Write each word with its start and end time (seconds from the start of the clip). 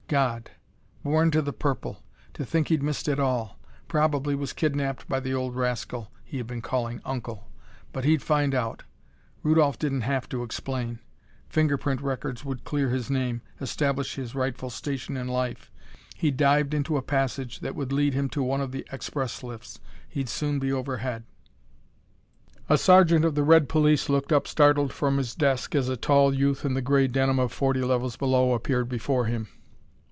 God! 0.11 0.51
Born 1.05 1.31
to 1.31 1.41
the 1.41 1.53
purple! 1.53 2.03
To 2.33 2.43
think 2.43 2.67
he'd 2.67 2.83
missed 2.83 3.07
it 3.07 3.17
all! 3.17 3.57
Probably 3.87 4.35
was 4.35 4.51
kidnaped 4.51 5.07
by 5.07 5.21
the 5.21 5.33
old 5.33 5.55
rascal 5.55 6.11
he'd 6.25 6.47
been 6.47 6.61
calling 6.61 6.99
uncle. 7.05 7.47
But 7.93 8.03
he'd 8.03 8.21
find 8.21 8.53
out. 8.53 8.83
Rudolph 9.41 9.79
didn't 9.79 10.01
have 10.01 10.27
to 10.27 10.43
explain. 10.43 10.99
Fingerprint 11.47 12.01
records 12.01 12.43
would 12.43 12.65
clear 12.65 12.89
his 12.89 13.09
name; 13.09 13.41
establish 13.61 14.15
his 14.15 14.35
rightful 14.35 14.69
station 14.69 15.15
in 15.15 15.29
life. 15.29 15.71
He 16.17 16.29
dived 16.29 16.73
into 16.73 16.97
a 16.97 17.01
passage 17.01 17.61
that 17.61 17.75
would 17.75 17.93
lead 17.93 18.13
him 18.13 18.27
to 18.31 18.43
one 18.43 18.59
of 18.59 18.73
the 18.73 18.85
express 18.91 19.41
lifts. 19.43 19.79
He'd 20.09 20.27
soon 20.27 20.59
be 20.59 20.73
overhead. 20.73 21.23
A 22.67 22.77
sergeant 22.77 23.23
of 23.23 23.35
the 23.35 23.43
red 23.45 23.69
police 23.69 24.09
looked 24.09 24.33
up 24.33 24.45
startled 24.45 24.91
from 24.91 25.15
his 25.17 25.33
desk 25.33 25.73
as 25.73 25.87
a 25.87 25.95
tall 25.95 26.33
youth 26.33 26.65
in 26.65 26.73
the 26.73 26.81
gray 26.81 27.07
denim 27.07 27.39
of 27.39 27.53
forty 27.53 27.81
levels 27.81 28.17
below 28.17 28.51
appeared 28.51 28.89
before 28.89 29.27
him. 29.27 29.47